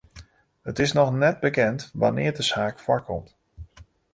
[0.65, 3.29] It is noch net bekend wannear't de saak foarkomt.